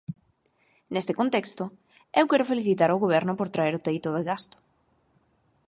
[0.93, 1.63] Neste contexto,
[2.19, 4.57] eu quero felicitar o Goberno por traer o teito de gasto.